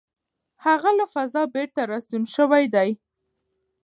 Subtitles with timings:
[0.65, 2.89] هغه له فضا بېرته راستون شوی دی.